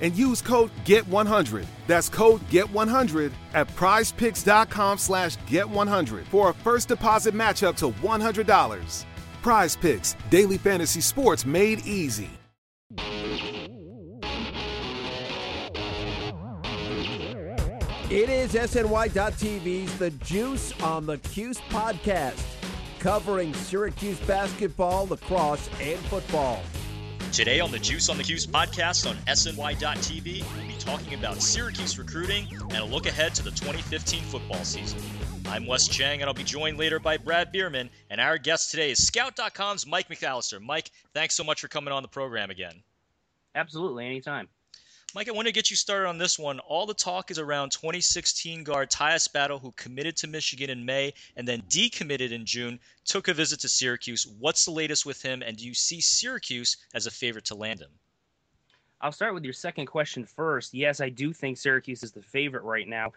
and 0.00 0.16
use 0.16 0.40
code 0.42 0.70
GET100. 0.84 1.66
That's 1.86 2.08
code 2.08 2.40
GET100 2.48 3.32
at 3.54 3.68
prizepicks.com 3.68 4.98
slash 4.98 5.36
GET100 5.38 6.24
for 6.24 6.50
a 6.50 6.54
first 6.54 6.88
deposit 6.88 7.34
match 7.34 7.62
up 7.62 7.76
to 7.76 7.90
$100. 7.90 9.04
Prize 9.42 9.76
Picks, 9.76 10.16
daily 10.28 10.58
fantasy 10.58 11.00
sports 11.00 11.46
made 11.46 11.86
easy. 11.86 12.30
It 18.10 18.28
is 18.28 18.54
SNY.TV's 18.54 19.96
The 19.96 20.10
Juice 20.10 20.72
on 20.82 21.06
the 21.06 21.18
Cuse 21.18 21.60
podcast, 21.70 22.44
covering 22.98 23.54
Syracuse 23.54 24.18
basketball, 24.20 25.06
lacrosse, 25.06 25.70
and 25.80 25.96
football. 26.00 26.60
Today 27.32 27.60
on 27.60 27.70
the 27.70 27.78
Juice 27.78 28.08
on 28.08 28.16
the 28.16 28.24
Cuse 28.24 28.44
podcast 28.44 29.08
on 29.08 29.14
SNY.TV, 29.28 30.44
we'll 30.56 30.66
be 30.66 30.74
talking 30.80 31.14
about 31.14 31.40
Syracuse 31.40 31.96
recruiting 31.96 32.48
and 32.50 32.78
a 32.78 32.84
look 32.84 33.06
ahead 33.06 33.36
to 33.36 33.44
the 33.44 33.50
2015 33.50 34.20
football 34.24 34.64
season. 34.64 34.98
I'm 35.46 35.64
Wes 35.64 35.86
Cheng, 35.86 36.20
and 36.20 36.28
I'll 36.28 36.34
be 36.34 36.42
joined 36.42 36.76
later 36.76 36.98
by 36.98 37.18
Brad 37.18 37.52
Bierman. 37.52 37.88
And 38.10 38.20
our 38.20 38.36
guest 38.36 38.72
today 38.72 38.90
is 38.90 39.06
Scout.com's 39.06 39.86
Mike 39.86 40.08
McAllister. 40.08 40.60
Mike, 40.60 40.90
thanks 41.14 41.36
so 41.36 41.44
much 41.44 41.60
for 41.60 41.68
coming 41.68 41.92
on 41.92 42.02
the 42.02 42.08
program 42.08 42.50
again. 42.50 42.82
Absolutely, 43.54 44.06
anytime. 44.06 44.48
Mike, 45.12 45.28
I 45.28 45.32
want 45.32 45.46
to 45.46 45.52
get 45.52 45.70
you 45.70 45.76
started 45.76 46.06
on 46.06 46.18
this 46.18 46.38
one. 46.38 46.60
All 46.60 46.86
the 46.86 46.94
talk 46.94 47.32
is 47.32 47.38
around 47.38 47.72
2016 47.72 48.62
guard 48.62 48.90
Tyus 48.90 49.32
Battle, 49.32 49.58
who 49.58 49.72
committed 49.72 50.16
to 50.18 50.28
Michigan 50.28 50.70
in 50.70 50.84
May 50.84 51.14
and 51.36 51.48
then 51.48 51.62
decommitted 51.62 52.30
in 52.30 52.46
June, 52.46 52.78
took 53.04 53.26
a 53.26 53.34
visit 53.34 53.60
to 53.60 53.68
Syracuse. 53.68 54.26
What's 54.38 54.64
the 54.64 54.70
latest 54.70 55.04
with 55.04 55.20
him, 55.20 55.42
and 55.42 55.56
do 55.56 55.66
you 55.66 55.74
see 55.74 56.00
Syracuse 56.00 56.76
as 56.94 57.06
a 57.06 57.10
favorite 57.10 57.46
to 57.46 57.56
land 57.56 57.80
him? 57.80 57.90
I'll 59.00 59.10
start 59.10 59.34
with 59.34 59.44
your 59.44 59.54
second 59.54 59.86
question 59.86 60.26
first. 60.26 60.74
Yes, 60.74 61.00
I 61.00 61.08
do 61.08 61.32
think 61.32 61.56
Syracuse 61.56 62.02
is 62.02 62.12
the 62.12 62.22
favorite 62.22 62.62
right 62.62 62.86
now, 62.86 63.12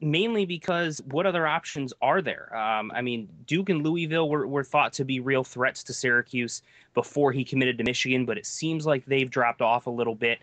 mainly 0.00 0.44
because 0.44 1.00
what 1.02 1.26
other 1.26 1.46
options 1.46 1.94
are 2.02 2.20
there? 2.20 2.54
Um, 2.54 2.90
I 2.92 3.00
mean, 3.00 3.28
Duke 3.46 3.68
and 3.70 3.82
Louisville 3.82 4.28
were, 4.28 4.46
were 4.46 4.64
thought 4.64 4.92
to 4.94 5.04
be 5.04 5.20
real 5.20 5.44
threats 5.44 5.84
to 5.84 5.94
Syracuse 5.94 6.62
before 6.92 7.32
he 7.32 7.44
committed 7.44 7.78
to 7.78 7.84
Michigan, 7.84 8.26
but 8.26 8.36
it 8.36 8.46
seems 8.46 8.84
like 8.84 9.06
they've 9.06 9.30
dropped 9.30 9.62
off 9.62 9.86
a 9.86 9.90
little 9.90 10.16
bit. 10.16 10.40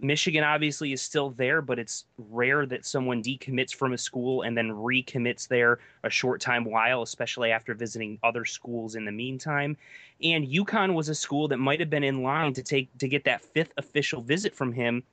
Michigan 0.00 0.42
obviously 0.42 0.92
is 0.92 1.00
still 1.00 1.30
there, 1.30 1.62
but 1.62 1.78
it's 1.78 2.04
rare 2.18 2.66
that 2.66 2.84
someone 2.84 3.22
decommits 3.22 3.74
from 3.74 3.92
a 3.92 3.98
school 3.98 4.42
and 4.42 4.56
then 4.56 4.70
recommits 4.70 5.46
there 5.46 5.78
a 6.04 6.10
short 6.10 6.40
time 6.40 6.64
while, 6.64 7.02
especially 7.02 7.52
after 7.52 7.74
visiting 7.74 8.18
other 8.22 8.44
schools 8.44 8.96
in 8.96 9.04
the 9.04 9.12
meantime. 9.12 9.76
And 10.22 10.46
UConn 10.46 10.94
was 10.94 11.08
a 11.08 11.14
school 11.14 11.48
that 11.48 11.58
might 11.58 11.80
have 11.80 11.90
been 11.90 12.04
in 12.04 12.22
line 12.22 12.54
to 12.54 12.62
take 12.62 12.96
to 12.98 13.08
get 13.08 13.24
that 13.24 13.42
fifth 13.42 13.72
official 13.76 14.20
visit 14.20 14.54
from 14.54 14.72
him, 14.72 15.04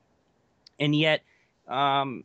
and 0.79 0.95
yet 0.95 1.21
um, 1.67 2.23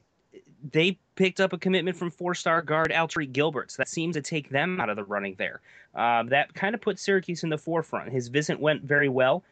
they 0.72 0.98
picked 1.16 1.40
up 1.40 1.52
a 1.52 1.58
commitment 1.58 1.96
from 1.96 2.10
four-star 2.10 2.62
guard 2.62 2.90
Alterique 2.90 3.32
Gilberts. 3.32 3.76
That 3.76 3.88
seems 3.88 4.16
to 4.16 4.22
take 4.22 4.48
them 4.48 4.80
out 4.80 4.88
of 4.88 4.96
the 4.96 5.04
running 5.04 5.34
there. 5.38 5.60
Um, 5.94 6.28
that 6.30 6.54
kind 6.54 6.74
of 6.74 6.80
put 6.80 6.98
Syracuse 6.98 7.42
in 7.42 7.50
the 7.50 7.58
forefront. 7.58 8.10
His 8.10 8.28
visit 8.28 8.58
went 8.58 8.82
very 8.82 9.08
well 9.08 9.42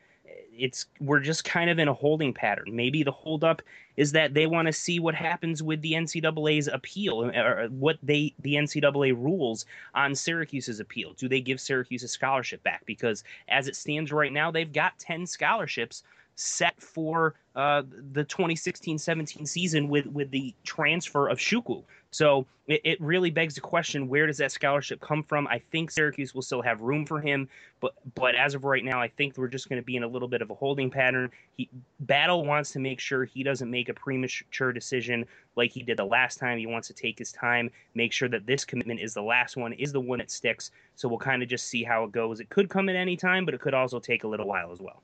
it's 0.58 0.86
we're 1.00 1.20
just 1.20 1.44
kind 1.44 1.70
of 1.70 1.78
in 1.78 1.88
a 1.88 1.94
holding 1.94 2.34
pattern. 2.34 2.66
Maybe 2.74 3.02
the 3.02 3.12
holdup 3.12 3.62
is 3.96 4.12
that 4.12 4.34
they 4.34 4.46
want 4.46 4.66
to 4.66 4.72
see 4.72 5.00
what 5.00 5.14
happens 5.14 5.62
with 5.62 5.80
the 5.82 5.92
NCAA's 5.92 6.68
appeal, 6.68 7.30
uh, 7.34 7.40
or 7.40 7.68
what 7.70 7.98
they 8.02 8.34
the 8.40 8.54
NCAA 8.54 9.12
rules 9.12 9.66
on 9.94 10.14
Syracuse's 10.14 10.80
appeal. 10.80 11.14
Do 11.14 11.28
they 11.28 11.40
give 11.40 11.60
Syracuse 11.60 12.02
a 12.02 12.08
scholarship 12.08 12.62
back? 12.62 12.84
Because 12.86 13.24
as 13.48 13.68
it 13.68 13.76
stands 13.76 14.12
right 14.12 14.32
now, 14.32 14.50
they've 14.50 14.72
got 14.72 14.98
ten 14.98 15.26
scholarships 15.26 16.02
set 16.38 16.80
for 16.80 17.34
uh, 17.56 17.82
the 18.12 18.24
2016-17 18.24 19.46
season 19.46 19.88
with 19.88 20.06
with 20.06 20.30
the 20.30 20.54
transfer 20.62 21.28
of 21.28 21.38
Chukwu. 21.38 21.82
So 22.10 22.46
it, 22.68 22.80
it, 22.84 23.00
really 23.00 23.30
begs 23.30 23.56
the 23.56 23.60
question: 23.60 24.08
Where 24.08 24.26
does 24.26 24.38
that 24.38 24.52
scholarship 24.52 25.00
come 25.00 25.22
from? 25.22 25.46
I 25.48 25.58
think 25.58 25.90
Syracuse 25.90 26.34
will 26.34 26.42
still 26.42 26.62
have 26.62 26.80
room 26.80 27.04
for 27.04 27.20
him, 27.20 27.48
but 27.80 27.94
but 28.14 28.34
as 28.34 28.54
of 28.54 28.64
right 28.64 28.84
now, 28.84 29.00
I 29.00 29.08
think 29.08 29.36
we're 29.36 29.48
just 29.48 29.68
going 29.68 29.80
to 29.80 29.84
be 29.84 29.96
in 29.96 30.04
a 30.04 30.08
little 30.08 30.28
bit 30.28 30.40
of 30.40 30.50
a 30.50 30.54
holding 30.54 30.88
pattern. 30.90 31.30
He 31.56 31.68
Battle 32.00 32.46
wants 32.46 32.70
to 32.72 32.78
make 32.78 33.00
sure 33.00 33.24
he 33.24 33.42
doesn't 33.42 33.70
make 33.70 33.88
a 33.88 33.94
premature 33.94 34.72
decision 34.72 35.26
like 35.56 35.72
he 35.72 35.82
did 35.82 35.96
the 35.96 36.04
last 36.04 36.38
time. 36.38 36.58
He 36.58 36.66
wants 36.66 36.86
to 36.88 36.94
take 36.94 37.18
his 37.18 37.32
time, 37.32 37.70
make 37.94 38.12
sure 38.12 38.28
that 38.28 38.46
this 38.46 38.64
commitment 38.64 39.00
is 39.00 39.14
the 39.14 39.22
last 39.22 39.56
one, 39.56 39.72
is 39.72 39.92
the 39.92 40.00
one 40.00 40.20
that 40.20 40.30
sticks. 40.30 40.70
So 40.94 41.08
we'll 41.08 41.18
kind 41.18 41.42
of 41.42 41.48
just 41.48 41.66
see 41.66 41.82
how 41.82 42.04
it 42.04 42.12
goes. 42.12 42.38
It 42.40 42.48
could 42.48 42.70
come 42.70 42.88
at 42.88 42.96
any 42.96 43.16
time, 43.16 43.44
but 43.44 43.54
it 43.54 43.60
could 43.60 43.74
also 43.74 43.98
take 43.98 44.24
a 44.24 44.28
little 44.28 44.46
while 44.46 44.70
as 44.70 44.80
well. 44.80 45.02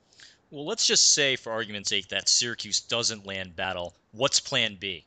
Well, 0.55 0.65
let's 0.65 0.87
just 0.87 1.15
say, 1.15 1.35
for 1.35 1.51
argument's 1.51 1.89
sake, 1.89 2.07
that 2.11 2.29
Syracuse 2.29 2.79
doesn't 2.79 3.27
land 3.27 3.57
battle. 3.57 3.93
What's 4.13 4.39
plan 4.39 4.77
B? 4.79 5.05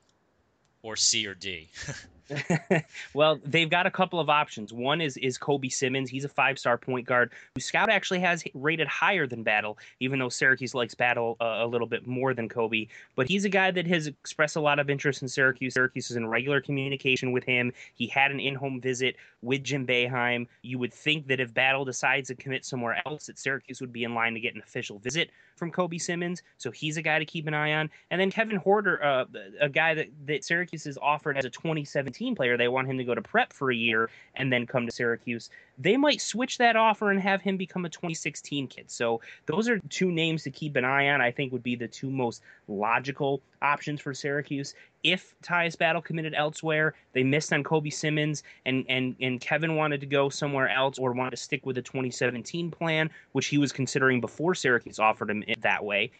Or 0.81 0.97
C 0.97 1.25
or 1.25 1.35
D? 1.35 1.69
well, 3.13 3.39
they've 3.43 3.69
got 3.69 3.85
a 3.85 3.91
couple 3.91 4.19
of 4.19 4.29
options. 4.29 4.73
One 4.73 5.01
is 5.01 5.17
is 5.17 5.37
Kobe 5.37 5.69
Simmons. 5.69 6.09
He's 6.09 6.25
a 6.25 6.29
five 6.29 6.59
star 6.59 6.77
point 6.77 7.05
guard 7.07 7.31
who 7.55 7.61
Scout 7.61 7.89
actually 7.89 8.19
has 8.19 8.43
rated 8.53 8.87
higher 8.87 9.27
than 9.27 9.43
Battle, 9.43 9.77
even 9.99 10.19
though 10.19 10.29
Syracuse 10.29 10.73
likes 10.73 10.95
Battle 10.95 11.37
uh, 11.39 11.57
a 11.59 11.67
little 11.67 11.87
bit 11.87 12.07
more 12.07 12.33
than 12.33 12.49
Kobe. 12.49 12.87
But 13.15 13.27
he's 13.27 13.45
a 13.45 13.49
guy 13.49 13.71
that 13.71 13.87
has 13.87 14.07
expressed 14.07 14.55
a 14.55 14.61
lot 14.61 14.79
of 14.79 14.89
interest 14.89 15.21
in 15.21 15.27
Syracuse. 15.27 15.73
Syracuse 15.73 16.11
is 16.11 16.17
in 16.17 16.27
regular 16.27 16.61
communication 16.61 17.31
with 17.31 17.43
him. 17.43 17.71
He 17.95 18.07
had 18.07 18.31
an 18.31 18.39
in 18.39 18.55
home 18.55 18.81
visit 18.81 19.15
with 19.41 19.63
Jim 19.63 19.85
Boeheim. 19.85 20.47
You 20.61 20.79
would 20.79 20.93
think 20.93 21.27
that 21.27 21.39
if 21.39 21.53
Battle 21.53 21.85
decides 21.85 22.27
to 22.27 22.35
commit 22.35 22.65
somewhere 22.65 23.01
else, 23.05 23.27
that 23.27 23.39
Syracuse 23.39 23.81
would 23.81 23.93
be 23.93 24.03
in 24.03 24.13
line 24.13 24.33
to 24.33 24.39
get 24.39 24.55
an 24.55 24.61
official 24.61 24.99
visit 24.99 25.29
from 25.55 25.71
Kobe 25.71 25.97
Simmons. 25.97 26.43
So 26.57 26.71
he's 26.71 26.97
a 26.97 27.01
guy 27.01 27.19
to 27.19 27.25
keep 27.25 27.47
an 27.47 27.53
eye 27.53 27.73
on. 27.73 27.89
And 28.11 28.19
then 28.19 28.31
Kevin 28.31 28.59
Huerter, 28.59 29.03
uh, 29.03 29.25
a 29.59 29.69
guy 29.69 29.93
that, 29.95 30.07
that 30.25 30.43
Syracuse 30.43 30.83
has 30.85 30.97
offered 31.01 31.37
as 31.37 31.45
a 31.45 31.49
2017 31.49 32.16
player. 32.35 32.57
They 32.57 32.67
want 32.67 32.87
him 32.87 32.97
to 32.97 33.03
go 33.03 33.15
to 33.15 33.21
prep 33.21 33.53
for 33.53 33.71
a 33.71 33.75
year 33.75 34.09
and 34.35 34.51
then 34.51 34.65
come 34.65 34.85
to 34.85 34.91
Syracuse 34.91 35.49
they 35.77 35.97
might 35.97 36.21
switch 36.21 36.57
that 36.57 36.75
offer 36.75 37.11
and 37.11 37.19
have 37.19 37.41
him 37.41 37.57
become 37.57 37.85
a 37.85 37.89
2016 37.89 38.67
kid. 38.67 38.89
So 38.89 39.21
those 39.45 39.69
are 39.69 39.79
two 39.89 40.11
names 40.11 40.43
to 40.43 40.51
keep 40.51 40.75
an 40.75 40.83
eye 40.83 41.09
on. 41.09 41.21
I 41.21 41.31
think 41.31 41.51
would 41.51 41.63
be 41.63 41.75
the 41.75 41.87
two 41.87 42.09
most 42.09 42.41
logical 42.67 43.41
options 43.61 44.01
for 44.01 44.13
Syracuse. 44.13 44.73
If 45.03 45.35
Tyus 45.43 45.77
Battle 45.77 46.01
committed 46.01 46.33
elsewhere, 46.33 46.95
they 47.13 47.23
missed 47.23 47.53
on 47.53 47.63
Kobe 47.63 47.89
Simmons, 47.89 48.43
and 48.65 48.85
and 48.89 49.15
and 49.21 49.39
Kevin 49.39 49.75
wanted 49.75 50.01
to 50.01 50.07
go 50.07 50.29
somewhere 50.29 50.69
else 50.69 50.97
or 50.97 51.13
wanted 51.13 51.31
to 51.31 51.37
stick 51.37 51.65
with 51.65 51.75
the 51.75 51.81
2017 51.81 52.71
plan, 52.71 53.09
which 53.33 53.47
he 53.47 53.57
was 53.57 53.71
considering 53.71 54.19
before 54.19 54.55
Syracuse 54.55 54.99
offered 54.99 55.29
him 55.29 55.43
that 55.61 55.85
way. 55.85 56.11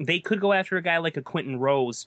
They 0.00 0.18
could 0.18 0.40
go 0.40 0.52
after 0.52 0.78
a 0.78 0.82
guy 0.82 0.98
like 0.98 1.18
a 1.18 1.22
Quentin 1.22 1.60
Rose 1.60 2.06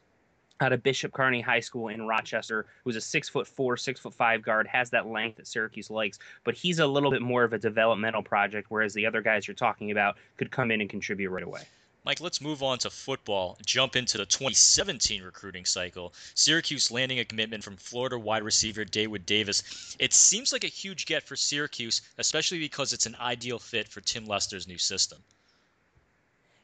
out 0.62 0.74
of 0.74 0.84
Bishop 0.84 1.12
Kearney 1.12 1.42
High 1.42 1.60
School 1.60 1.90
in 1.90 2.08
Rochester, 2.08 2.66
who's 2.84 2.96
a 2.96 3.02
six 3.02 3.28
foot 3.28 3.48
four, 3.48 3.78
six 3.78 4.00
foot 4.00 4.14
five 4.14 4.42
guard, 4.42 4.68
has 4.68 4.90
that 4.92 5.08
length 5.08 5.38
that 5.38 5.48
Syracuse 5.48 5.90
likes, 5.90 6.20
but 6.44 6.56
he's 6.56 6.80
a 6.80 6.88
little 6.88 7.12
bit 7.12 7.22
more 7.22 7.44
of 7.44 7.54
a 7.54 7.58
developmental 7.58 8.24
project, 8.24 8.68
whereas 8.70 8.94
the 8.94 9.06
other 9.06 9.22
guys 9.22 9.48
you're 9.48 9.56
talking 9.56 9.92
about 9.92 10.18
could 10.38 10.52
come 10.52 10.72
in 10.72 10.82
and 10.82 10.90
contribute 10.90 11.30
right 11.30 11.44
away. 11.44 11.62
Mike, 12.06 12.22
let's 12.22 12.40
move 12.40 12.62
on 12.62 12.78
to 12.78 12.90
football. 12.92 13.58
Jump 13.66 13.96
into 13.96 14.20
the 14.20 14.28
2017 14.28 15.24
recruiting 15.24 15.66
cycle. 15.66 16.14
Syracuse 16.36 16.92
landing 16.92 17.18
a 17.18 17.26
commitment 17.26 17.64
from 17.64 17.78
Florida 17.78 18.20
wide 18.20 18.44
receiver 18.44 18.86
Daewood 18.86 19.26
Davis. 19.26 19.96
It 19.98 20.14
seems 20.14 20.54
like 20.54 20.64
a 20.64 20.68
huge 20.68 21.08
get 21.08 21.24
for 21.24 21.36
Syracuse, 21.36 22.04
especially 22.20 22.60
because 22.60 22.94
it's 22.94 23.08
an 23.08 23.16
ideal 23.20 23.58
fit 23.58 23.88
for 23.88 24.02
Tim 24.02 24.26
Lester's 24.28 24.68
new 24.68 24.78
system. 24.78 25.24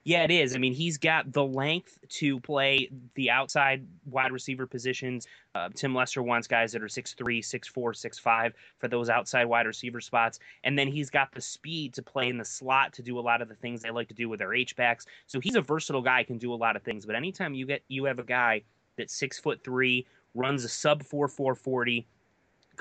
Yeah, 0.03 0.23
it 0.23 0.31
is. 0.31 0.55
I 0.55 0.57
mean, 0.57 0.73
he's 0.73 0.97
got 0.97 1.31
the 1.31 1.45
length 1.45 1.99
to 2.09 2.39
play 2.39 2.89
the 3.13 3.29
outside 3.29 3.85
wide 4.05 4.31
receiver 4.31 4.65
positions. 4.65 5.27
Uh, 5.53 5.69
Tim 5.75 5.93
Lester 5.93 6.23
wants 6.23 6.47
guys 6.47 6.71
that 6.71 6.81
are 6.81 6.87
6'3, 6.87 7.15
6'4, 7.39 7.71
6'5 7.71 8.53
for 8.79 8.87
those 8.87 9.09
outside 9.09 9.45
wide 9.45 9.67
receiver 9.67 10.01
spots. 10.01 10.39
And 10.63 10.77
then 10.77 10.87
he's 10.87 11.11
got 11.11 11.31
the 11.33 11.41
speed 11.41 11.93
to 11.93 12.01
play 12.01 12.29
in 12.29 12.37
the 12.37 12.45
slot 12.45 12.93
to 12.93 13.03
do 13.03 13.19
a 13.19 13.21
lot 13.21 13.43
of 13.43 13.47
the 13.47 13.55
things 13.55 13.83
they 13.83 13.91
like 13.91 14.07
to 14.07 14.15
do 14.15 14.27
with 14.27 14.39
their 14.39 14.55
H-backs. 14.55 15.05
So 15.27 15.39
he's 15.39 15.55
a 15.55 15.61
versatile 15.61 16.01
guy, 16.01 16.23
can 16.23 16.39
do 16.39 16.51
a 16.51 16.55
lot 16.55 16.75
of 16.75 16.81
things. 16.81 17.05
But 17.05 17.15
anytime 17.15 17.53
you 17.53 17.67
get 17.67 17.83
you 17.87 18.05
have 18.05 18.17
a 18.17 18.23
guy 18.23 18.63
that's 18.97 19.15
six 19.15 19.39
foot 19.39 19.63
three, 19.63 20.07
runs 20.33 20.63
a 20.63 20.69
sub 20.69 21.03
4 21.03 21.27
440, 21.27 22.07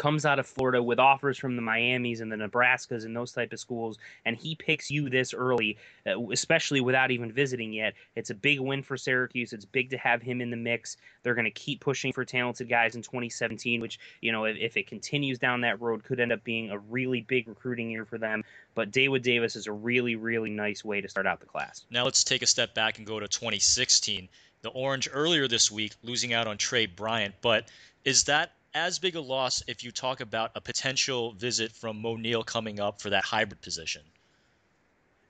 comes 0.01 0.25
out 0.25 0.39
of 0.39 0.47
Florida 0.47 0.83
with 0.83 0.99
offers 0.99 1.37
from 1.37 1.57
the 1.57 1.63
Miamis 1.63 2.23
and 2.23 2.33
the 2.33 2.37
Nebraskas 2.37 3.05
and 3.05 3.15
those 3.15 3.33
type 3.33 3.53
of 3.53 3.61
schools, 3.61 3.99
and 4.25 4.35
he 4.35 4.55
picks 4.55 4.91
you 4.91 5.11
this 5.11 5.35
early, 5.35 5.77
uh, 6.07 6.19
especially 6.31 6.81
without 6.81 7.11
even 7.11 7.31
visiting 7.31 7.71
yet. 7.71 7.93
It's 8.17 8.31
a 8.31 8.35
big 8.35 8.61
win 8.61 8.83
for 8.83 8.97
Syracuse. 8.97 9.53
It's 9.53 9.67
big 9.67 9.91
to 9.91 9.99
have 9.99 10.23
him 10.23 10.41
in 10.41 10.51
the 10.51 10.57
mix. 10.57 10.97
They're 11.23 11.35
going 11.35 11.45
to 11.45 11.51
keep 11.51 11.81
pushing 11.81 12.15
for 12.15 12.25
talented 12.25 12.71
guys 12.71 12.97
in 12.97 13.03
2017, 13.03 13.83
which 13.83 14.01
you 14.23 14.33
know 14.33 14.47
if, 14.47 14.57
if, 14.57 14.77
it 14.79 14.87
continues 14.87 15.39
down 15.39 15.61
that 15.61 15.79
road 15.83 16.03
could 16.03 16.19
end 16.19 16.33
up 16.33 16.43
being 16.45 16.71
a 16.71 16.79
really 16.79 17.21
big 17.21 17.47
recruiting 17.47 17.91
year 17.91 18.07
for 18.07 18.17
them. 18.17 18.43
But 18.75 18.93
Daewood 18.93 19.21
Davis 19.21 19.55
is 19.55 19.67
a 19.67 19.73
really 19.73 20.17
really 20.17 20.49
nice 20.49 20.83
way 20.83 21.03
to 21.03 21.09
start 21.11 21.27
out 21.27 21.41
the 21.41 21.47
class. 21.47 21.85
Now 21.91 22.05
let's 22.05 22.25
take 22.25 22.41
a 22.41 22.47
step 22.47 22.73
back 22.73 22.97
and 22.97 23.07
go 23.07 23.21
to 23.21 23.29
2016. 23.29 24.31
The 24.63 24.71
Orange 24.71 25.11
earlier 25.13 25.47
this 25.47 25.71
week 25.71 25.93
losing 26.03 26.33
out 26.33 26.47
on 26.47 26.57
Trey 26.57 26.87
Bryant, 26.87 27.35
but 27.43 27.69
is 28.07 28.25
that 28.25 28.53
as 28.75 28.99
big 28.99 29.17
a 29.17 29.21
loss 29.21 29.63
if 29.67 29.83
you 29.83 29.91
talk 29.91 30.21
about 30.21 30.53
a 30.55 30.61
potential 30.61 31.33
visit 31.33 31.73
from 31.73 32.01
Moe 32.01 32.17
Neal 32.17 32.43
coming 32.43 32.81
up 32.81 33.01
for 33.01 33.11
that 33.11 33.25
hybrid 33.25 33.61
position. 33.61 34.03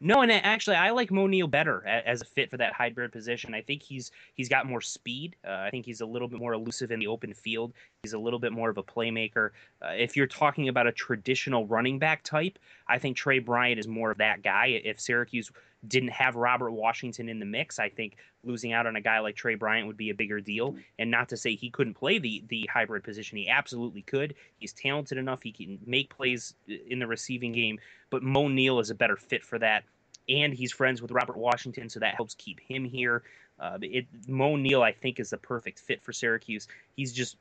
No, 0.03 0.23
and 0.23 0.33
actually, 0.33 0.77
I 0.77 0.91
like 0.91 1.11
Moe 1.11 1.27
Neal 1.27 1.47
better 1.47 1.87
as 1.87 2.23
a 2.23 2.25
fit 2.25 2.51
for 2.51 2.57
that 2.57 2.73
hybrid 2.73 3.13
position. 3.13 3.53
I 3.53 3.61
think 3.61 3.83
he's 3.83 4.11
he's 4.33 4.49
got 4.49 4.65
more 4.65 4.81
speed. 4.81 5.37
Uh, 5.47 5.51
I 5.51 5.69
think 5.71 5.85
he's 5.85 6.01
a 6.01 6.07
little 6.07 6.27
bit 6.27 6.39
more 6.39 6.55
elusive 6.55 6.91
in 6.91 7.01
the 7.01 7.07
open 7.07 7.35
field. 7.35 7.75
He's 8.03 8.15
a 8.15 8.19
little 8.19 8.39
bit 8.39 8.51
more 8.51 8.71
of 8.71 8.79
a 8.79 8.83
playmaker. 8.83 9.51
Uh, 9.83 9.89
if 9.89 10.17
you're 10.17 10.27
talking 10.27 10.71
about 10.71 10.87
a 10.87 10.93
traditional 10.93 11.67
running 11.67 11.99
back 11.99 12.23
type, 12.23 12.59
I 12.89 12.99
think 12.99 13.19
Trey 13.19 13.41
Bryant 13.41 13.79
is 13.79 13.87
more 13.87 14.11
of 14.11 14.17
that 14.19 14.43
guy. 14.43 14.81
If 14.83 14.99
Syracuse 14.99 15.51
didn't 15.87 16.11
have 16.11 16.37
Robert 16.37 16.73
Washington 16.73 17.29
in 17.29 17.39
the 17.39 17.47
mix, 17.47 17.79
I 17.79 17.89
think 17.89 18.17
losing 18.45 18.73
out 18.73 18.87
on 18.87 18.97
a 18.97 19.01
guy 19.01 19.21
like 19.21 19.37
Trey 19.37 19.55
Bryant 19.55 19.87
would 19.87 19.97
be 19.97 20.11
a 20.11 20.15
bigger 20.15 20.41
deal. 20.41 20.77
And 20.99 21.11
not 21.11 21.31
to 21.31 21.37
say 21.37 21.55
he 21.55 21.71
couldn't 21.71 21.95
play 21.95 22.19
the 22.19 22.45
the 22.49 22.69
hybrid 22.73 23.05
position, 23.05 23.39
he 23.39 23.49
absolutely 23.49 24.03
could. 24.03 24.35
He's 24.59 24.73
talented 24.73 25.19
enough; 25.19 25.43
he 25.43 25.53
can 25.53 25.79
make 25.87 26.15
plays 26.15 26.55
in 26.67 26.99
the 26.99 27.07
receiving 27.07 27.53
game. 27.53 27.79
But 28.11 28.23
Moe 28.23 28.49
Neal 28.49 28.81
is 28.81 28.91
a 28.91 28.95
better 28.95 29.17
fit 29.17 29.45
for 29.45 29.59
that 29.59 29.85
and 30.31 30.55
he's 30.55 30.73
friends 30.73 31.03
with 31.03 31.11
Robert 31.11 31.37
Washington, 31.37 31.89
so 31.89 32.01
that 32.01 32.15
helps 32.15 32.35
keep 32.35 32.61
him 32.61 32.85
here. 32.85 33.23
Uh, 33.59 33.79
it, 33.83 34.07
Moe 34.29 34.57
Neal, 34.57 34.83
I 34.83 34.93
think, 34.93 35.21
is 35.21 35.31
the 35.31 35.37
perfect 35.37 35.81
fit 35.81 36.03
for 36.03 36.13
Syracuse. 36.13 36.69
He's 36.97 37.13
just 37.13 37.37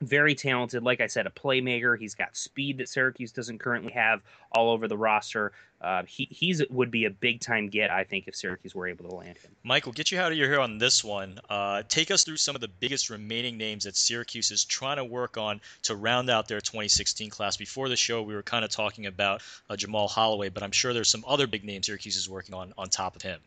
very 0.00 0.34
talented. 0.34 0.82
Like 0.82 1.00
I 1.00 1.06
said, 1.06 1.26
a 1.26 1.30
playmaker. 1.30 1.98
He's 1.98 2.14
got 2.14 2.36
speed 2.36 2.78
that 2.78 2.88
Syracuse 2.88 3.32
doesn't 3.32 3.58
currently 3.58 3.92
have 3.92 4.22
all 4.52 4.70
over 4.70 4.88
the 4.88 4.96
roster. 4.96 5.52
Uh, 5.80 6.02
he 6.06 6.26
he's 6.30 6.62
would 6.70 6.90
be 6.90 7.04
a 7.04 7.10
big 7.10 7.40
time 7.40 7.68
get, 7.68 7.90
I 7.90 8.02
think, 8.04 8.26
if 8.26 8.34
Syracuse 8.34 8.74
were 8.74 8.88
able 8.88 9.08
to 9.08 9.14
land 9.14 9.38
him. 9.38 9.52
Michael, 9.62 9.92
get 9.92 10.10
you 10.10 10.18
out 10.18 10.32
of 10.32 10.38
your 10.38 10.48
hair 10.48 10.60
on 10.60 10.78
this 10.78 11.04
one. 11.04 11.38
Uh, 11.48 11.82
take 11.88 12.10
us 12.10 12.24
through 12.24 12.38
some 12.38 12.54
of 12.54 12.60
the 12.60 12.68
biggest 12.68 13.10
remaining 13.10 13.56
names 13.56 13.84
that 13.84 13.96
Syracuse 13.96 14.50
is 14.50 14.64
trying 14.64 14.96
to 14.96 15.04
work 15.04 15.36
on 15.36 15.60
to 15.82 15.94
round 15.94 16.30
out 16.30 16.48
their 16.48 16.60
2016 16.60 17.30
class. 17.30 17.56
Before 17.56 17.88
the 17.88 17.96
show, 17.96 18.22
we 18.22 18.34
were 18.34 18.42
kind 18.42 18.64
of 18.64 18.70
talking 18.70 19.06
about 19.06 19.42
uh, 19.70 19.76
Jamal 19.76 20.08
Holloway, 20.08 20.48
but 20.48 20.62
I'm 20.64 20.72
sure 20.72 20.92
there's 20.92 21.10
some 21.10 21.24
other 21.26 21.46
big 21.46 21.64
names 21.64 21.86
Syracuse 21.86 22.16
is 22.16 22.28
working 22.28 22.54
on 22.54 22.72
on 22.76 22.88
top 22.88 23.14
of 23.14 23.22
him 23.22 23.40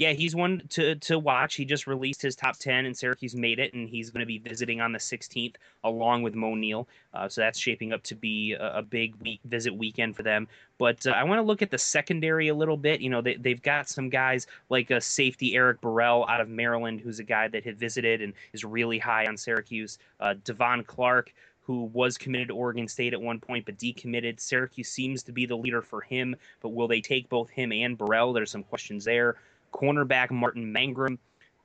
yeah, 0.00 0.12
he's 0.12 0.34
one 0.34 0.62
to 0.70 0.94
to 0.94 1.18
watch. 1.18 1.56
He 1.56 1.66
just 1.66 1.86
released 1.86 2.22
his 2.22 2.34
top 2.34 2.56
ten, 2.56 2.86
and 2.86 2.96
Syracuse 2.96 3.36
made 3.36 3.58
it, 3.58 3.74
and 3.74 3.86
he's 3.86 4.08
going 4.08 4.20
to 4.20 4.26
be 4.26 4.38
visiting 4.38 4.80
on 4.80 4.92
the 4.92 4.98
16th 4.98 5.56
along 5.84 6.22
with 6.22 6.34
Moe 6.34 6.54
Neal. 6.54 6.88
Uh, 7.12 7.28
so 7.28 7.42
that's 7.42 7.58
shaping 7.58 7.92
up 7.92 8.02
to 8.04 8.14
be 8.14 8.54
a, 8.54 8.78
a 8.78 8.82
big 8.82 9.14
week 9.16 9.40
visit 9.44 9.76
weekend 9.76 10.16
for 10.16 10.22
them. 10.22 10.48
But 10.78 11.06
uh, 11.06 11.10
I 11.10 11.22
want 11.24 11.38
to 11.38 11.42
look 11.42 11.60
at 11.60 11.70
the 11.70 11.76
secondary 11.76 12.48
a 12.48 12.54
little 12.54 12.78
bit. 12.78 13.02
You 13.02 13.10
know, 13.10 13.20
they, 13.20 13.34
they've 13.34 13.60
got 13.60 13.90
some 13.90 14.08
guys 14.08 14.46
like 14.70 14.90
a 14.90 15.02
safety 15.02 15.54
Eric 15.54 15.82
Burrell 15.82 16.24
out 16.30 16.40
of 16.40 16.48
Maryland, 16.48 17.02
who's 17.02 17.18
a 17.18 17.24
guy 17.24 17.48
that 17.48 17.66
had 17.66 17.78
visited 17.78 18.22
and 18.22 18.32
is 18.54 18.64
really 18.64 18.98
high 18.98 19.26
on 19.26 19.36
Syracuse. 19.36 19.98
Uh, 20.18 20.32
Devon 20.44 20.82
Clark 20.82 21.30
who 21.62 21.84
was 21.92 22.18
committed 22.18 22.48
to 22.48 22.54
Oregon 22.54 22.88
State 22.88 23.12
at 23.12 23.20
one 23.20 23.38
point 23.38 23.66
but 23.66 23.76
decommitted. 23.76 24.40
Syracuse 24.40 24.88
seems 24.88 25.22
to 25.22 25.30
be 25.30 25.46
the 25.46 25.56
leader 25.56 25.82
for 25.82 26.00
him, 26.00 26.34
but 26.62 26.70
will 26.70 26.88
they 26.88 27.02
take 27.02 27.28
both 27.28 27.50
him 27.50 27.70
and 27.70 27.96
Burrell? 27.96 28.32
There's 28.32 28.50
some 28.50 28.64
questions 28.64 29.04
there 29.04 29.36
cornerback 29.72 30.30
Martin 30.30 30.72
Mangrum, 30.72 31.18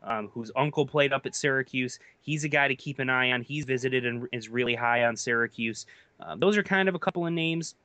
um, 0.03 0.29
whose 0.33 0.51
uncle 0.55 0.85
played 0.85 1.13
up 1.13 1.25
at 1.25 1.35
Syracuse. 1.35 1.99
He's 2.21 2.43
a 2.43 2.49
guy 2.49 2.67
to 2.67 2.75
keep 2.75 2.99
an 2.99 3.09
eye 3.09 3.31
on. 3.31 3.41
He's 3.41 3.65
visited 3.65 4.05
and 4.05 4.27
is 4.31 4.49
really 4.49 4.75
high 4.75 5.05
on 5.05 5.15
Syracuse. 5.15 5.85
Uh, 6.19 6.35
those 6.35 6.57
are 6.57 6.63
kind 6.63 6.87
of 6.87 6.95
a 6.95 6.99
couple 6.99 7.25
of 7.25 7.33
names 7.33 7.75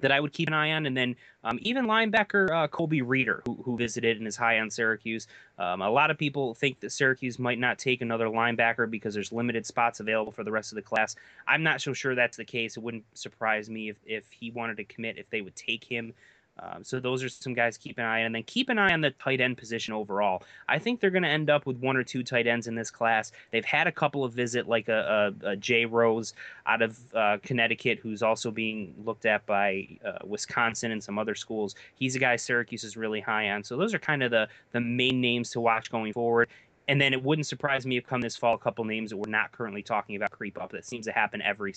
that 0.00 0.12
I 0.12 0.20
would 0.20 0.32
keep 0.32 0.48
an 0.48 0.54
eye 0.54 0.72
on. 0.72 0.86
And 0.86 0.96
then 0.96 1.16
um, 1.44 1.58
even 1.62 1.86
linebacker 1.86 2.50
uh, 2.50 2.68
Colby 2.68 3.02
Reeder, 3.02 3.42
who, 3.46 3.58
who, 3.64 3.76
visited 3.76 4.18
and 4.18 4.26
is 4.26 4.36
high 4.36 4.60
on 4.60 4.70
Syracuse. 4.70 5.26
Um, 5.58 5.82
a 5.82 5.90
lot 5.90 6.10
of 6.10 6.18
people 6.18 6.54
think 6.54 6.80
that 6.80 6.90
Syracuse 6.90 7.38
might 7.38 7.58
not 7.58 7.78
take 7.78 8.00
another 8.00 8.26
linebacker 8.26 8.90
because 8.90 9.14
there's 9.14 9.32
limited 9.32 9.66
spots 9.66 10.00
available 10.00 10.32
for 10.32 10.44
the 10.44 10.52
rest 10.52 10.72
of 10.72 10.76
the 10.76 10.82
class. 10.82 11.16
I'm 11.46 11.62
not 11.62 11.80
so 11.80 11.92
sure 11.92 12.14
that's 12.14 12.36
the 12.36 12.44
case. 12.44 12.76
It 12.76 12.82
wouldn't 12.82 13.04
surprise 13.14 13.68
me 13.68 13.90
if, 13.90 13.96
if 14.06 14.24
he 14.30 14.50
wanted 14.50 14.76
to 14.78 14.84
commit, 14.84 15.18
if 15.18 15.28
they 15.30 15.40
would 15.40 15.56
take 15.56 15.84
him. 15.84 16.14
Um, 16.60 16.82
so 16.82 17.00
those 17.00 17.22
are 17.22 17.28
some 17.28 17.54
guys 17.54 17.76
keep 17.76 17.98
an 17.98 18.04
eye 18.04 18.20
on. 18.20 18.26
And 18.26 18.34
then 18.34 18.42
keep 18.44 18.68
an 18.68 18.78
eye 18.78 18.92
on 18.92 19.00
the 19.00 19.10
tight 19.12 19.40
end 19.40 19.56
position 19.56 19.94
overall. 19.94 20.42
I 20.68 20.78
think 20.78 21.00
they're 21.00 21.10
going 21.10 21.22
to 21.22 21.28
end 21.28 21.50
up 21.50 21.66
with 21.66 21.76
one 21.78 21.96
or 21.96 22.02
two 22.02 22.22
tight 22.22 22.46
ends 22.46 22.66
in 22.66 22.74
this 22.74 22.90
class. 22.90 23.32
They've 23.50 23.64
had 23.64 23.86
a 23.86 23.92
couple 23.92 24.24
of 24.24 24.32
visit, 24.32 24.68
like 24.68 24.88
a, 24.88 25.32
a, 25.42 25.50
a 25.50 25.56
Jay 25.56 25.84
Rose 25.84 26.34
out 26.66 26.82
of 26.82 26.98
uh, 27.14 27.38
Connecticut, 27.42 27.98
who's 28.00 28.22
also 28.22 28.50
being 28.50 28.94
looked 29.04 29.26
at 29.26 29.46
by 29.46 29.88
uh, 30.04 30.18
Wisconsin 30.24 30.92
and 30.92 31.02
some 31.02 31.18
other 31.18 31.34
schools. 31.34 31.74
He's 31.94 32.16
a 32.16 32.18
guy 32.18 32.36
Syracuse 32.36 32.84
is 32.84 32.96
really 32.96 33.20
high 33.20 33.50
on. 33.50 33.64
So 33.64 33.76
those 33.76 33.94
are 33.94 33.98
kind 33.98 34.22
of 34.22 34.30
the 34.30 34.48
the 34.72 34.80
main 34.80 35.20
names 35.20 35.50
to 35.50 35.60
watch 35.60 35.90
going 35.90 36.12
forward. 36.12 36.48
And 36.88 36.98
then 37.00 37.12
it 37.12 37.22
wouldn't 37.22 37.46
surprise 37.46 37.84
me 37.84 37.98
if 37.98 38.06
come 38.06 38.22
this 38.22 38.36
fall, 38.36 38.54
a 38.54 38.58
couple 38.58 38.82
names 38.84 39.10
that 39.10 39.16
we're 39.18 39.30
not 39.30 39.52
currently 39.52 39.82
talking 39.82 40.16
about 40.16 40.30
creep 40.30 40.60
up. 40.60 40.72
That 40.72 40.86
seems 40.86 41.04
to 41.04 41.12
happen 41.12 41.42
every 41.42 41.74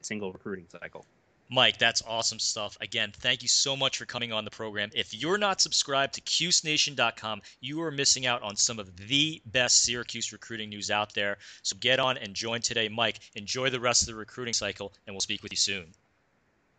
single 0.00 0.32
recruiting 0.32 0.66
cycle. 0.68 1.04
Mike, 1.50 1.78
that's 1.78 2.02
awesome 2.06 2.38
stuff. 2.38 2.76
Again, 2.80 3.12
thank 3.12 3.42
you 3.42 3.48
so 3.48 3.76
much 3.76 3.98
for 3.98 4.06
coming 4.06 4.32
on 4.32 4.44
the 4.44 4.50
program. 4.50 4.90
If 4.94 5.12
you're 5.14 5.38
not 5.38 5.60
subscribed 5.60 6.14
to 6.14 6.20
CuseNation.com, 6.22 7.42
you 7.60 7.82
are 7.82 7.90
missing 7.90 8.26
out 8.26 8.42
on 8.42 8.56
some 8.56 8.78
of 8.78 8.96
the 9.08 9.42
best 9.46 9.84
Syracuse 9.84 10.32
recruiting 10.32 10.70
news 10.70 10.90
out 10.90 11.12
there. 11.14 11.38
So 11.62 11.76
get 11.78 12.00
on 12.00 12.16
and 12.16 12.34
join 12.34 12.62
today. 12.62 12.88
Mike, 12.88 13.20
enjoy 13.34 13.68
the 13.70 13.80
rest 13.80 14.02
of 14.02 14.06
the 14.06 14.14
recruiting 14.14 14.54
cycle, 14.54 14.94
and 15.06 15.14
we'll 15.14 15.20
speak 15.20 15.42
with 15.42 15.52
you 15.52 15.58
soon. 15.58 15.86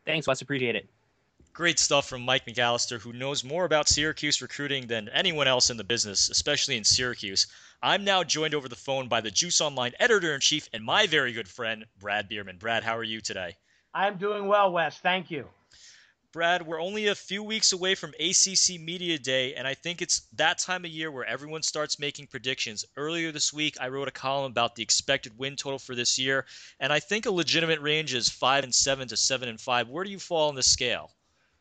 Thanks, 0.06 0.28
Wes. 0.28 0.42
Appreciate 0.42 0.76
it. 0.76 0.90
Great 1.54 1.80
stuff 1.80 2.10
from 2.10 2.22
Mike 2.22 2.46
McAllister, 2.46 3.00
who 3.00 3.14
knows 3.14 3.44
more 3.44 3.64
about 3.66 3.88
Syracuse 3.88 4.42
recruiting 4.42 4.88
than 4.88 5.08
anyone 5.10 5.48
else 5.48 5.70
in 5.70 5.78
the 5.78 5.86
business, 5.86 6.28
especially 6.28 6.76
in 6.76 6.84
Syracuse. 6.84 7.48
I'm 7.82 8.04
now 8.04 8.24
joined 8.24 8.56
over 8.56 8.68
the 8.68 8.76
phone 8.76 9.08
by 9.08 9.22
the 9.22 9.32
Juice 9.32 9.62
Online 9.62 9.94
editor 10.00 10.34
in 10.34 10.42
chief 10.42 10.68
and 10.74 10.84
my 10.84 11.08
very 11.08 11.32
good 11.32 11.48
friend, 11.48 11.86
Brad 11.98 12.28
Bierman. 12.28 12.58
Brad, 12.58 12.84
how 12.84 12.98
are 12.98 13.04
you 13.04 13.22
today? 13.22 13.56
I'm 13.96 14.18
doing 14.18 14.48
well, 14.48 14.74
Wes. 14.74 15.00
Thank 15.00 15.32
you. 15.32 15.46
Brad, 16.34 16.68
we're 16.68 16.82
only 16.82 17.08
a 17.08 17.16
few 17.16 17.42
weeks 17.42 17.72
away 17.72 17.96
from 17.96 18.14
ACC 18.20 18.78
Media 18.78 19.18
Day, 19.18 19.56
and 19.56 19.66
I 19.66 19.74
think 19.74 20.02
it's 20.02 20.28
that 20.34 20.58
time 20.58 20.84
of 20.84 20.92
year 20.92 21.10
where 21.10 21.24
everyone 21.24 21.64
starts 21.64 21.98
making 21.98 22.28
predictions. 22.28 22.84
Earlier 22.98 23.32
this 23.32 23.54
week, 23.54 23.78
I 23.80 23.88
wrote 23.88 24.10
a 24.10 24.12
column 24.12 24.52
about 24.52 24.76
the 24.76 24.84
expected 24.84 25.38
win 25.38 25.56
total 25.56 25.80
for 25.80 25.96
this 25.96 26.20
year, 26.20 26.46
and 26.82 26.92
I 26.92 27.00
think 27.00 27.26
a 27.26 27.32
legitimate 27.32 27.80
range 27.80 28.14
is 28.14 28.28
five 28.28 28.66
and 28.66 28.76
seven 28.76 29.08
to 29.08 29.16
seven 29.16 29.48
and 29.48 29.62
five. 29.62 29.88
Where 29.88 30.04
do 30.04 30.12
you 30.12 30.20
fall 30.20 30.50
on 30.50 30.56
the 30.56 30.62
scale? 30.62 31.12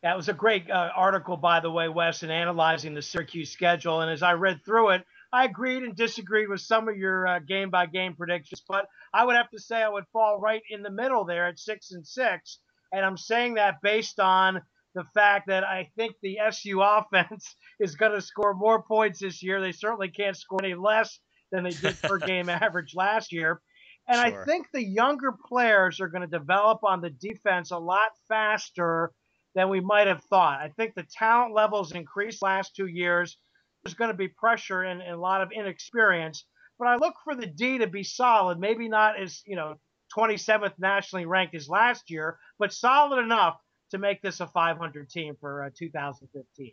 That 0.03 0.17
was 0.17 0.29
a 0.29 0.33
great 0.33 0.69
uh, 0.69 0.91
article, 0.97 1.37
by 1.37 1.61
the 1.61 1.71
way, 1.71 1.89
Wes, 1.89 2.25
in 2.25 2.33
analyzing 2.33 2.95
the 2.95 3.03
Syracuse 3.03 3.53
schedule. 3.53 4.01
And 4.01 4.11
as 4.11 4.25
I 4.25 4.33
read 4.33 4.65
through 4.65 4.91
it, 4.91 5.07
I 5.35 5.47
agreed 5.47 5.83
and 5.83 5.97
disagreed 5.97 6.49
with 6.49 6.61
some 6.61 6.89
of 6.89 6.97
your 6.97 7.27
uh, 7.27 7.39
game 7.41 7.69
by 7.69 7.87
game 7.87 8.15
predictions, 8.15 8.63
but 8.69 8.87
I 9.13 9.25
would 9.25 9.35
have 9.35 9.51
to 9.51 9.59
say 9.59 9.83
I 9.83 9.89
would 9.89 10.07
fall 10.13 10.39
right 10.39 10.63
in 10.71 10.83
the 10.83 10.93
middle 10.93 11.25
there 11.25 11.49
at 11.49 11.59
six 11.59 11.91
and 11.91 12.07
six. 12.07 12.61
And 12.93 13.05
I'm 13.05 13.17
saying 13.17 13.55
that 13.55 13.83
based 13.83 14.21
on 14.21 14.63
the 14.95 15.03
fact 15.13 15.49
that 15.49 15.65
I 15.65 15.91
think 15.97 16.15
the 16.23 16.39
SU 16.39 16.81
offense 16.83 17.57
is 17.81 17.97
going 17.97 18.13
to 18.13 18.23
score 18.23 18.55
more 18.55 18.85
points 18.85 19.19
this 19.19 19.43
year. 19.43 19.61
They 19.61 19.73
certainly 19.73 20.09
can't 20.09 20.37
score 20.37 20.61
any 20.63 20.75
less 20.75 21.19
than 21.51 21.65
they 21.65 21.71
did 21.71 22.01
per 22.01 22.19
game 22.27 22.49
average 22.49 22.95
last 22.95 23.33
year. 23.33 23.61
And 24.07 24.17
sure. 24.17 24.43
I 24.43 24.45
think 24.45 24.69
the 24.73 24.85
younger 24.85 25.33
players 25.49 26.01
are 26.01 26.09
going 26.09 26.23
to 26.23 26.39
develop 26.39 26.85
on 26.85 27.01
the 27.01 27.11
defense 27.11 27.73
a 27.73 27.79
lot 27.79 28.11
faster 28.29 29.11
than 29.57 29.69
we 29.69 29.81
might 29.81 30.07
have 30.07 30.23
thought. 30.31 30.61
I 30.61 30.69
think 30.77 30.95
the 30.95 31.07
talent 31.19 31.55
levels 31.55 31.91
increased 31.91 32.41
last 32.41 32.77
two 32.77 32.87
years 32.87 33.37
there's 33.85 33.95
going 33.95 34.11
to 34.11 34.17
be 34.17 34.29
pressure 34.29 34.83
and, 34.83 35.03
and, 35.03 35.13
a 35.13 35.19
lot 35.19 35.43
of 35.43 35.53
inexperience. 35.53 36.45
But 36.79 36.89
I 36.89 36.97
look 36.97 37.15
for 37.23 37.35
the 37.35 37.47
D 37.47 37.79
to 37.79 37.87
be 37.87 38.03
solid, 38.03 38.59
maybe 38.59 38.89
not 38.89 39.21
as, 39.21 39.43
you 39.47 39.57
know, 39.57 39.77
27th 40.17 40.79
nationally 40.79 41.27
ranked 41.27 41.55
as 41.55 41.69
last 41.69 42.11
year, 42.11 42.39
but 42.59 42.73
solid 42.73 43.23
enough 43.23 43.59
to 43.91 43.99
make 43.99 44.23
this 44.23 44.41
a 44.41 44.47
500 44.47 45.09
team 45.11 45.37
for 45.41 45.65
uh, 45.65 45.71
2015. 45.77 46.73